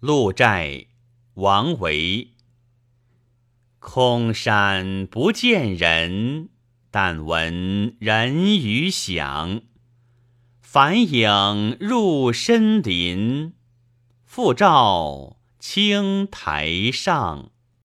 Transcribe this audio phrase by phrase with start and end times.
[0.00, 0.86] 鹿柴
[1.34, 2.30] 王维
[3.78, 6.48] 空山不见人，
[6.90, 9.60] 但闻人语响。
[10.62, 13.52] 返影入深林，
[14.24, 17.50] 复照青苔上。